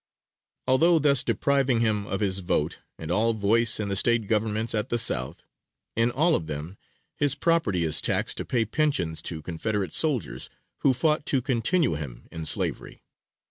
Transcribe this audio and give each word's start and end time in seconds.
Although 0.67 0.97
thus 0.97 1.23
depriving 1.23 1.81
him 1.81 2.07
of 2.07 2.21
his 2.21 2.39
vote, 2.39 2.79
and 2.97 3.11
all 3.11 3.33
voice 3.35 3.79
in 3.79 3.87
the 3.87 3.95
State 3.95 4.25
governments 4.27 4.73
at 4.73 4.89
the 4.89 4.97
South, 4.97 5.45
in 5.95 6.09
all 6.09 6.33
of 6.33 6.47
them 6.47 6.75
his 7.15 7.35
property 7.35 7.83
is 7.83 8.01
taxed 8.01 8.37
to 8.37 8.43
pay 8.45 8.65
pensions 8.65 9.21
to 9.21 9.43
Confederate 9.43 9.93
soldiers, 9.93 10.49
who 10.79 10.95
fought 10.95 11.23
to 11.27 11.39
continue 11.39 11.93
him 11.93 12.27
in 12.31 12.47
slavery. 12.47 13.03